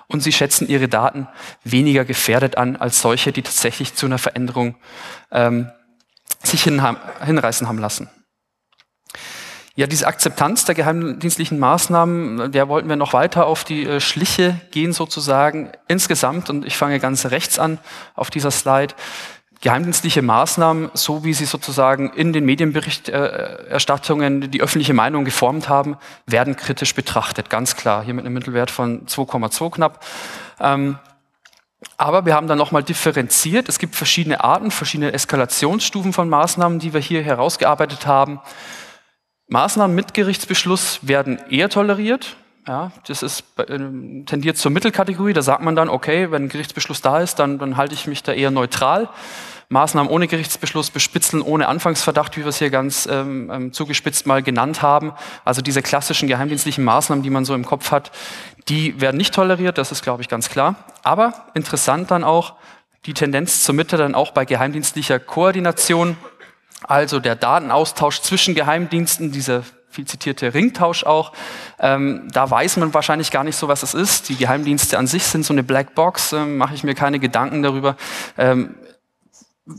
[0.08, 1.28] und sie schätzen ihre Daten
[1.64, 4.76] weniger gefährdet an als solche, die tatsächlich zu einer Veränderung
[5.32, 5.70] ähm,
[6.42, 6.82] sich hin,
[7.24, 8.10] hinreißen haben lassen.
[9.76, 14.62] Ja, diese Akzeptanz der geheimdienstlichen Maßnahmen, der wollten wir noch weiter auf die äh, Schliche
[14.70, 15.72] gehen sozusagen.
[15.88, 17.80] Insgesamt, und ich fange ganz rechts an
[18.14, 18.94] auf dieser Slide,
[19.64, 25.96] geheimdienstliche Maßnahmen, so wie sie sozusagen in den Medienberichterstattungen die öffentliche Meinung geformt haben,
[26.26, 28.04] werden kritisch betrachtet, ganz klar.
[28.04, 30.06] Hier mit einem Mittelwert von 2,2 knapp.
[30.60, 31.00] Ähm,
[31.96, 33.70] aber wir haben dann nochmal differenziert.
[33.70, 38.42] Es gibt verschiedene Arten, verschiedene Eskalationsstufen von Maßnahmen, die wir hier herausgearbeitet haben.
[39.48, 42.36] Maßnahmen mit Gerichtsbeschluss werden eher toleriert.
[42.68, 43.80] Ja, das ist äh,
[44.26, 45.32] tendiert zur Mittelkategorie.
[45.32, 48.24] Da sagt man dann, okay, wenn ein Gerichtsbeschluss da ist, dann, dann halte ich mich
[48.24, 49.08] da eher neutral.
[49.70, 54.44] Maßnahmen ohne Gerichtsbeschluss, bespitzeln ohne Anfangsverdacht, wie wir es hier ganz ähm, ähm, zugespitzt mal
[54.44, 55.14] genannt haben.
[55.46, 58.12] Also diese klassischen geheimdienstlichen Maßnahmen, die man so im Kopf hat,
[58.70, 60.76] die werden nicht toleriert, das ist, glaube ich, ganz klar.
[61.04, 62.56] Aber interessant dann auch
[63.06, 66.18] die Tendenz zur Mitte dann auch bei geheimdienstlicher Koordination,
[66.84, 71.34] also der Datenaustausch zwischen Geheimdiensten, dieser viel zitierte Ringtausch auch.
[71.80, 74.30] Ähm, da weiß man wahrscheinlich gar nicht so, was es ist.
[74.30, 77.96] Die Geheimdienste an sich sind so eine Blackbox, ähm, mache ich mir keine Gedanken darüber.
[78.38, 78.76] Ähm,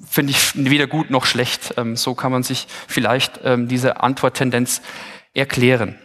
[0.07, 1.75] finde ich weder gut noch schlecht.
[1.77, 4.83] Ähm, so kann man sich vielleicht ähm, diese Antworttendenz
[5.35, 5.99] erklären.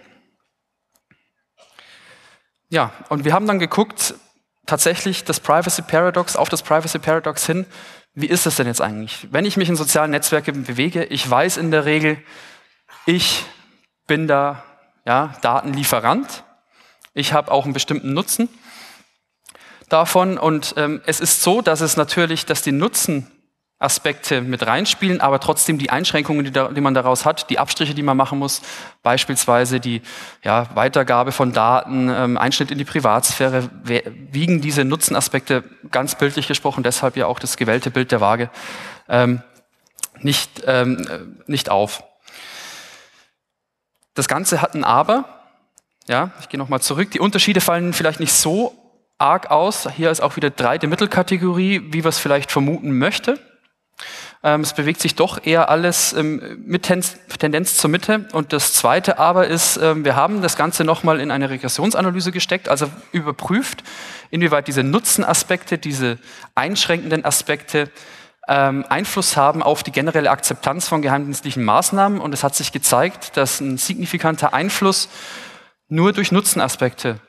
[2.69, 4.13] Ja, und wir haben dann geguckt,
[4.65, 7.65] tatsächlich das Privacy Paradox, auf das Privacy Paradox hin,
[8.13, 9.27] wie ist es denn jetzt eigentlich?
[9.31, 12.17] Wenn ich mich in sozialen Netzwerken bewege, ich weiß in der Regel,
[13.05, 13.45] ich
[14.07, 14.63] bin da
[15.05, 16.43] ja, Datenlieferant.
[17.13, 18.49] Ich habe auch einen bestimmten Nutzen
[19.87, 20.37] davon.
[20.37, 22.71] Und ähm, es ist so, dass es natürlich, dass die
[23.79, 27.93] Nutzenaspekte mit reinspielen, aber trotzdem die Einschränkungen, die, da, die, man daraus hat, die Abstriche,
[27.93, 28.61] die man machen muss,
[29.03, 30.01] beispielsweise die
[30.43, 33.69] ja, Weitergabe von Daten, ähm, Einschnitt in die Privatsphäre,
[34.31, 38.49] wiegen diese Nutzenaspekte ganz bildlich gesprochen, deshalb ja auch das gewählte Bild der Waage,
[39.07, 39.41] ähm,
[40.19, 42.03] nicht, ähm, nicht auf.
[44.13, 45.23] Das Ganze hat ein Aber.
[46.09, 47.11] Ja, ich gehe nochmal zurück.
[47.11, 48.73] Die Unterschiede fallen vielleicht nicht so
[49.17, 49.87] arg aus.
[49.95, 53.39] Hier ist auch wieder breite Mittelkategorie, wie wir es vielleicht vermuten möchte.
[54.43, 58.27] Ähm, es bewegt sich doch eher alles ähm, mit Tendenz zur Mitte.
[58.31, 62.69] Und das Zweite aber ist, ähm, wir haben das Ganze nochmal in eine Regressionsanalyse gesteckt,
[62.69, 63.83] also überprüft,
[64.29, 66.19] inwieweit diese Nutzenaspekte, diese
[66.55, 67.89] einschränkenden Aspekte
[68.47, 72.19] ähm, Einfluss haben auf die generelle Akzeptanz von geheimdienstlichen Maßnahmen.
[72.19, 75.09] Und es hat sich gezeigt, dass ein signifikanter Einfluss
[75.89, 77.19] nur durch Nutzenaspekte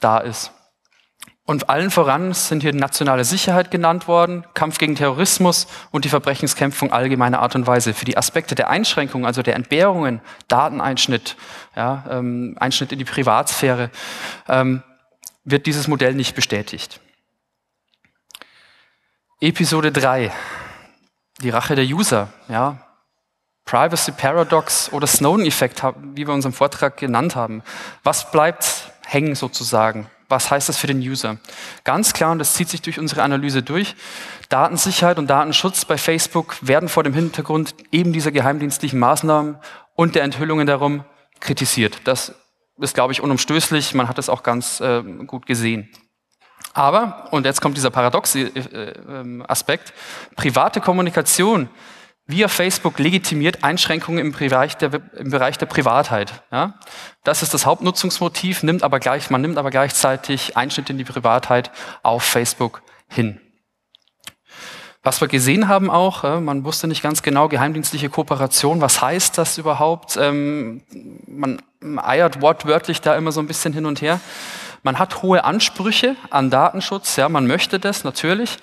[0.00, 0.52] da ist.
[1.50, 6.92] Und allen voran sind hier nationale Sicherheit genannt worden, Kampf gegen Terrorismus und die Verbrechenskämpfung
[6.92, 7.92] allgemeiner Art und Weise.
[7.92, 11.36] Für die Aspekte der Einschränkungen, also der Entbehrungen, Dateneinschnitt,
[11.74, 13.90] ja, ähm, Einschnitt in die Privatsphäre,
[14.48, 14.84] ähm,
[15.42, 17.00] wird dieses Modell nicht bestätigt.
[19.40, 20.30] Episode 3,
[21.40, 22.28] die Rache der User.
[22.48, 22.76] Ja.
[23.64, 25.82] Privacy Paradox oder Snowden-Effekt,
[26.14, 27.64] wie wir unseren Vortrag genannt haben.
[28.04, 30.08] Was bleibt hängen sozusagen?
[30.30, 31.38] Was heißt das für den User?
[31.82, 33.96] Ganz klar, und das zieht sich durch unsere Analyse durch,
[34.48, 39.58] Datensicherheit und Datenschutz bei Facebook werden vor dem Hintergrund eben dieser geheimdienstlichen Maßnahmen
[39.96, 41.04] und der Enthüllungen darum
[41.40, 41.98] kritisiert.
[42.04, 42.32] Das
[42.78, 43.92] ist, glaube ich, unumstößlich.
[43.94, 45.90] Man hat das auch ganz äh, gut gesehen.
[46.72, 49.92] Aber, und jetzt kommt dieser paradoxe äh, äh, Aspekt,
[50.36, 51.68] private Kommunikation
[52.30, 56.42] via Facebook legitimiert Einschränkungen im Bereich der, im Bereich der Privatheit.
[56.50, 56.74] Ja?
[57.24, 61.70] Das ist das Hauptnutzungsmotiv, nimmt aber gleich, man nimmt aber gleichzeitig Einschnitte in die Privatheit
[62.02, 63.40] auf Facebook hin.
[65.02, 69.56] Was wir gesehen haben auch, man wusste nicht ganz genau, geheimdienstliche Kooperation, was heißt das
[69.56, 70.18] überhaupt?
[70.18, 70.82] Ähm,
[71.26, 71.62] man
[71.96, 74.20] eiert wortwörtlich da immer so ein bisschen hin und her.
[74.82, 78.56] Man hat hohe Ansprüche an Datenschutz, ja, man möchte das natürlich,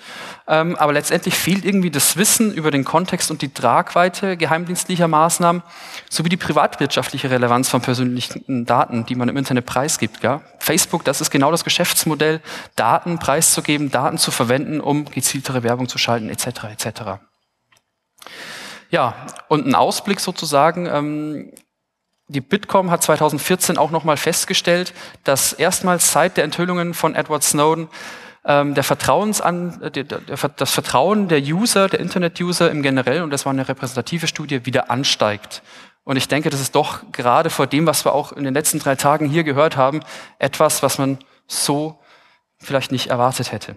[0.48, 5.62] ähm, aber letztendlich fehlt irgendwie das Wissen über den Kontext und die Tragweite geheimdienstlicher Maßnahmen
[6.10, 10.24] sowie die privatwirtschaftliche Relevanz von persönlichen Daten, die man im Internet preisgibt.
[10.24, 10.40] Ja.
[10.58, 12.40] Facebook, das ist genau das Geschäftsmodell,
[12.74, 16.46] Daten preiszugeben, Daten zu verwenden, um gezieltere Werbung zu schalten, etc.
[16.72, 17.02] etc.
[18.90, 19.14] Ja,
[19.48, 20.86] und ein Ausblick sozusagen.
[20.86, 21.52] Ähm,
[22.28, 24.92] die Bitkom hat 2014 auch nochmal festgestellt,
[25.24, 27.88] dass erstmals seit der Enthüllungen von Edward Snowden
[28.44, 33.30] ähm, der Vertrauensan, äh, der, der, das Vertrauen der User, der Internet-User im Generell, und
[33.30, 35.62] das war eine repräsentative Studie, wieder ansteigt.
[36.04, 38.78] Und ich denke, das ist doch gerade vor dem, was wir auch in den letzten
[38.78, 40.00] drei Tagen hier gehört haben,
[40.38, 41.98] etwas, was man so
[42.58, 43.76] vielleicht nicht erwartet hätte.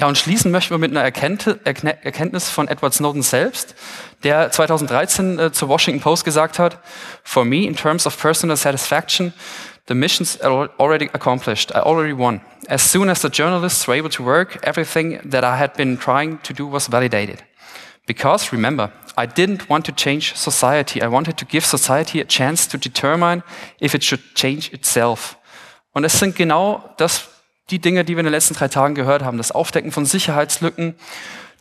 [0.00, 3.74] Ja, und schließen möchten wir mit einer Erkenntnis von Edward Snowden selbst,
[4.22, 6.78] der 2013 äh, zur Washington Post gesagt hat,
[7.22, 9.34] For me, in terms of personal satisfaction,
[9.88, 11.72] the mission's already accomplished.
[11.72, 12.40] I already won.
[12.66, 16.38] As soon as the journalists were able to work, everything that I had been trying
[16.44, 17.44] to do was validated.
[18.06, 21.02] Because, remember, I didn't want to change society.
[21.02, 23.42] I wanted to give society a chance to determine
[23.80, 25.36] if it should change itself.
[25.92, 27.28] Und es sind genau das,
[27.70, 30.94] die Dinge, die wir in den letzten drei Tagen gehört haben, das Aufdecken von Sicherheitslücken,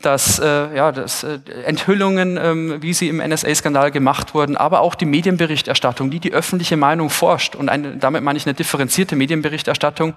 [0.02, 4.96] das, äh, ja, das äh, Enthüllungen, ähm, wie sie im NSA-Skandal gemacht wurden, aber auch
[4.96, 7.56] die Medienberichterstattung, die die öffentliche Meinung forscht.
[7.56, 10.14] Und eine, damit meine ich eine differenzierte Medienberichterstattung,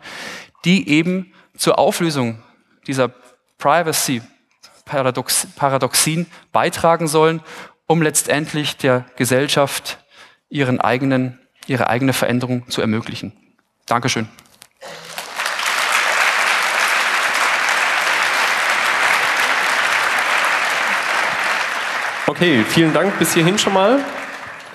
[0.65, 2.43] die eben zur Auflösung
[2.87, 3.11] dieser
[3.59, 7.41] Privacy-Paradoxien beitragen sollen,
[7.87, 9.99] um letztendlich der Gesellschaft
[10.49, 13.33] ihren eigenen, ihre eigene Veränderung zu ermöglichen.
[13.87, 14.29] Dankeschön.
[22.29, 23.99] Okay, vielen Dank bis hierhin schon mal.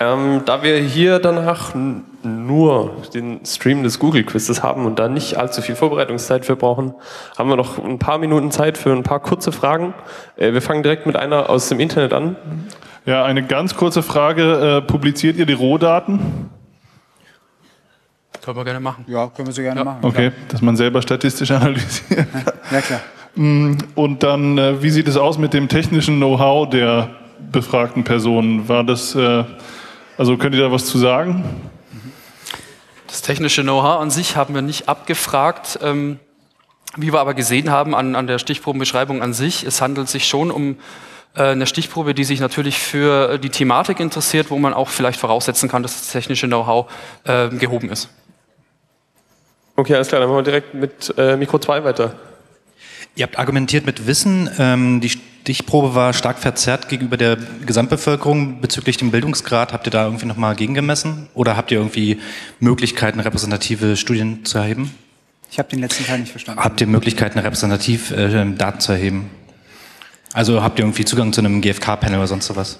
[0.00, 1.74] Ähm, da wir hier danach
[2.22, 6.94] nur den Stream des Google Quizzes haben und da nicht allzu viel Vorbereitungszeit für brauchen,
[7.36, 9.94] haben wir noch ein paar Minuten Zeit für ein paar kurze Fragen.
[10.36, 12.36] Äh, wir fangen direkt mit einer aus dem Internet an.
[13.06, 14.78] Ja, eine ganz kurze Frage.
[14.78, 16.50] Äh, publiziert ihr die Rohdaten?
[18.44, 19.04] Können wir gerne machen.
[19.08, 19.84] Ja, können wir so gerne ja.
[19.84, 19.98] machen.
[20.02, 20.32] Okay, klar.
[20.48, 22.26] dass man selber statistisch analysiert.
[22.70, 23.00] Ja, klar.
[23.34, 27.10] Mm, und dann, äh, wie sieht es aus mit dem technischen Know-how der
[27.52, 28.68] befragten Personen.
[28.68, 29.44] War das, äh,
[30.16, 31.44] also könnt ihr da was zu sagen?
[33.06, 35.78] Das technische Know-how an sich haben wir nicht abgefragt.
[35.82, 36.18] Ähm,
[36.96, 40.50] wie wir aber gesehen haben an, an der Stichprobenbeschreibung an sich, es handelt sich schon
[40.50, 40.76] um
[41.38, 45.68] Äh, eine Stichprobe, die sich natürlich für die Thematik interessiert, wo man auch vielleicht voraussetzen
[45.68, 46.90] kann, dass das technische Know-how
[47.24, 48.08] äh, gehoben ist.
[49.76, 52.14] Okay, alles klar, dann machen wir direkt mit äh, Mikro 2 weiter.
[53.18, 54.48] Ihr habt argumentiert mit Wissen.
[54.60, 59.72] Ähm, die Stichprobe war stark verzerrt gegenüber der Gesamtbevölkerung bezüglich dem Bildungsgrad.
[59.72, 61.28] Habt ihr da irgendwie nochmal gegengemessen?
[61.34, 62.20] Oder habt ihr irgendwie
[62.60, 64.94] Möglichkeiten, repräsentative Studien zu erheben?
[65.50, 66.62] Ich habe den letzten Teil nicht verstanden.
[66.62, 69.30] Habt ihr Möglichkeiten, repräsentativ äh, Daten zu erheben?
[70.32, 72.78] Also habt ihr irgendwie Zugang zu einem GfK-Panel oder sonst sowas?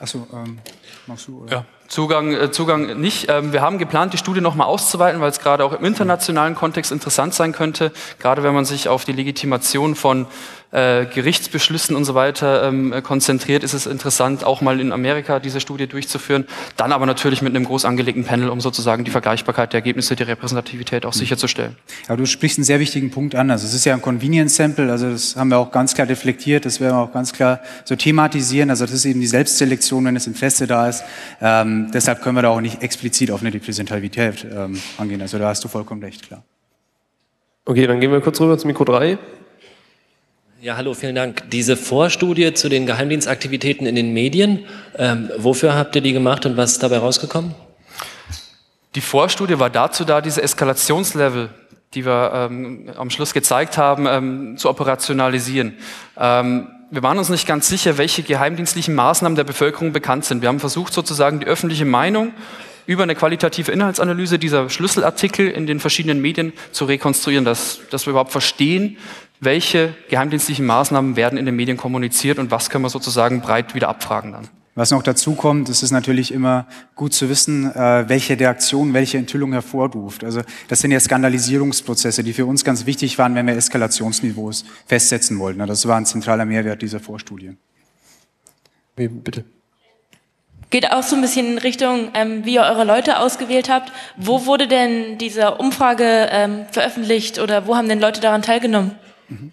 [0.00, 0.58] Achso, ähm,
[1.06, 1.42] machst du?
[1.42, 1.52] Oder?
[1.52, 1.64] Ja.
[1.88, 3.30] Zugang, äh, Zugang nicht.
[3.30, 6.92] Ähm, wir haben geplant, die Studie nochmal auszuweiten, weil es gerade auch im internationalen Kontext
[6.92, 10.26] interessant sein könnte, gerade wenn man sich auf die Legitimation von
[10.70, 15.60] äh, Gerichtsbeschlüssen und so weiter ähm, konzentriert, ist es interessant, auch mal in Amerika diese
[15.60, 16.46] Studie durchzuführen.
[16.76, 20.24] Dann aber natürlich mit einem groß angelegten Panel, um sozusagen die Vergleichbarkeit der Ergebnisse, die
[20.24, 21.18] Repräsentativität auch mhm.
[21.18, 21.76] sicherzustellen.
[22.08, 23.50] Ja, du sprichst einen sehr wichtigen Punkt an.
[23.50, 26.66] Also es ist ja ein Convenience Sample, also das haben wir auch ganz klar reflektiert,
[26.66, 28.70] das werden wir auch ganz klar so thematisieren.
[28.70, 31.02] Also das ist eben die Selbstselektion, wenn das Interesse da ist.
[31.40, 35.22] Ähm, deshalb können wir da auch nicht explizit auf eine Repräsentativität ähm, angehen.
[35.22, 36.44] Also da hast du vollkommen recht, klar.
[37.64, 39.18] Okay, dann gehen wir kurz rüber zum Mikro 3.
[40.60, 41.48] Ja, hallo, vielen Dank.
[41.52, 44.64] Diese Vorstudie zu den Geheimdienstaktivitäten in den Medien,
[44.96, 47.54] ähm, wofür habt ihr die gemacht und was ist dabei rausgekommen?
[48.96, 51.50] Die Vorstudie war dazu da, diese Eskalationslevel,
[51.94, 55.74] die wir ähm, am Schluss gezeigt haben, ähm, zu operationalisieren.
[56.18, 60.42] Ähm, wir waren uns nicht ganz sicher, welche geheimdienstlichen Maßnahmen der Bevölkerung bekannt sind.
[60.42, 62.32] Wir haben versucht, sozusagen die öffentliche Meinung
[62.88, 68.12] über eine qualitative Inhaltsanalyse dieser Schlüsselartikel in den verschiedenen Medien zu rekonstruieren, dass, dass wir
[68.12, 68.96] überhaupt verstehen,
[69.40, 73.90] welche geheimdienstlichen Maßnahmen werden in den Medien kommuniziert und was können wir sozusagen breit wieder
[73.90, 74.48] abfragen dann.
[74.74, 79.18] Was noch dazu kommt, ist es natürlich immer gut zu wissen, äh, welche Reaktion, welche
[79.18, 80.24] Enthüllung hervorruft.
[80.24, 85.38] Also das sind ja Skandalisierungsprozesse, die für uns ganz wichtig waren, wenn wir Eskalationsniveaus festsetzen
[85.38, 85.58] wollten.
[85.66, 87.54] Das war ein zentraler Mehrwert dieser Vorstudie.
[88.96, 89.44] Bitte.
[90.70, 93.90] Geht auch so ein bisschen in Richtung, ähm, wie ihr eure Leute ausgewählt habt.
[94.16, 98.92] Wo wurde denn diese Umfrage ähm, veröffentlicht oder wo haben denn Leute daran teilgenommen?
[99.28, 99.52] Mhm.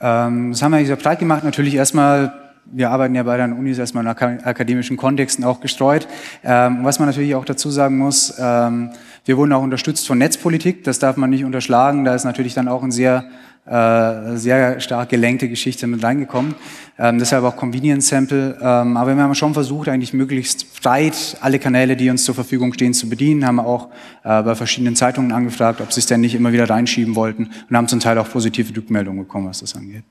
[0.00, 1.42] Ähm, das haben wir sehr breit gemacht.
[1.42, 2.32] Natürlich erstmal,
[2.66, 6.06] wir arbeiten ja bei den Unis erstmal in akademischen Kontexten auch gestreut.
[6.44, 8.90] Ähm, was man natürlich auch dazu sagen muss, ähm,
[9.24, 10.84] wir wurden auch unterstützt von Netzpolitik.
[10.84, 12.04] Das darf man nicht unterschlagen.
[12.04, 13.24] Da ist natürlich dann auch ein sehr
[13.68, 16.54] äh, sehr stark gelenkte Geschichte mit reingekommen.
[16.98, 18.58] Ähm, deshalb auch Convenience Sample.
[18.60, 22.72] Ähm, aber wir haben schon versucht, eigentlich möglichst breit alle Kanäle, die uns zur Verfügung
[22.72, 23.46] stehen, zu bedienen.
[23.46, 23.88] Haben auch
[24.24, 27.76] äh, bei verschiedenen Zeitungen angefragt, ob sie es denn nicht immer wieder reinschieben wollten und
[27.76, 30.02] haben zum Teil auch positive Rückmeldungen bekommen, was das angeht.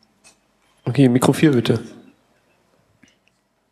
[0.86, 1.80] Okay, Mikro 4 bitte.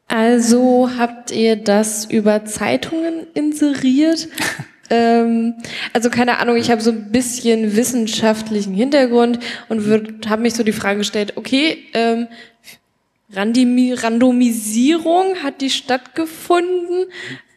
[0.07, 4.27] Also habt ihr das über Zeitungen inseriert?
[4.89, 5.55] Ähm,
[5.93, 10.71] also keine Ahnung, ich habe so ein bisschen wissenschaftlichen Hintergrund und habe mich so die
[10.71, 12.27] Frage gestellt, okay, ähm,
[13.33, 17.05] Randomisierung hat die stattgefunden?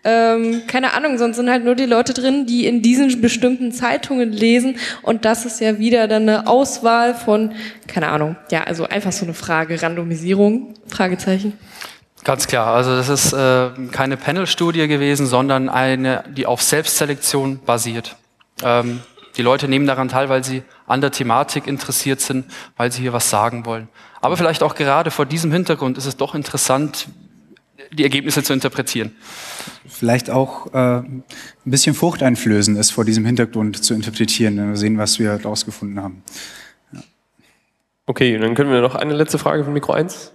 [0.05, 4.33] Ähm, keine Ahnung, sonst sind halt nur die Leute drin, die in diesen bestimmten Zeitungen
[4.33, 7.53] lesen und das ist ja wieder dann eine Auswahl von,
[7.89, 11.53] keine Ahnung, ja, also einfach so eine Frage, Randomisierung, Fragezeichen.
[12.29, 18.17] Ganz klar, also das ist äh, keine Panel-Studie gewesen, sondern eine, die auf Selbstselektion basiert.
[18.63, 19.01] Ähm,
[19.39, 22.45] die Leute nehmen daran teil, weil sie an der Thematik interessiert sind,
[22.77, 23.89] weil sie hier was sagen wollen.
[24.21, 27.09] Aber vielleicht auch gerade vor diesem Hintergrund ist es doch interessant,
[27.93, 29.17] die Ergebnisse zu interpretieren.
[29.89, 31.25] Vielleicht auch äh, ein
[31.65, 36.23] bisschen furchteinflößend ist vor diesem Hintergrund zu interpretieren, wenn wir sehen, was wir herausgefunden haben.
[36.93, 37.01] Ja.
[38.05, 40.33] Okay, dann können wir noch eine letzte Frage von Mikro 1.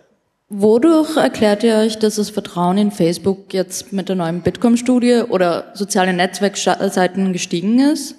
[0.56, 5.72] Wodurch erklärt ihr euch, dass das Vertrauen in Facebook jetzt mit der neuen Bitkom-Studie oder
[5.74, 8.16] sozialen Netzwerkseiten gestiegen ist?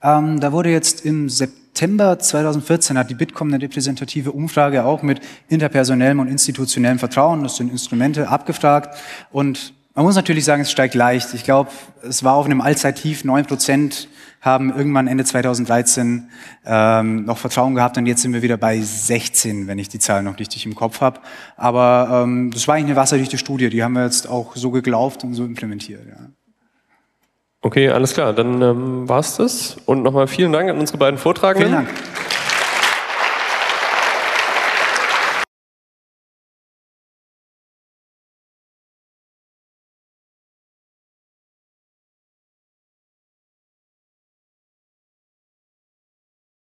[0.00, 5.20] Ähm, da wurde jetzt im September 2014 hat die Bitkom eine repräsentative Umfrage auch mit
[5.48, 8.96] interpersonellem und institutionellem Vertrauen, das sind Instrumente, abgefragt.
[9.32, 11.34] Und man muss natürlich sagen, es steigt leicht.
[11.34, 11.70] Ich glaube,
[12.02, 14.08] es war auf einem Allzeittief, 9 Prozent
[14.40, 16.28] haben irgendwann Ende 2013
[16.64, 20.26] ähm, noch Vertrauen gehabt und jetzt sind wir wieder bei 16, wenn ich die Zahlen
[20.26, 21.18] noch richtig im Kopf habe.
[21.56, 25.24] Aber ähm, das war eigentlich eine wasserdichte Studie, die haben wir jetzt auch so geglaubt
[25.24, 26.06] und so implementiert.
[26.06, 26.28] Ja.
[27.62, 29.78] Okay, alles klar, dann ähm, war's das.
[29.84, 31.70] Und nochmal vielen Dank an unsere beiden Vortragenden.
[31.70, 32.27] Vielen Dank.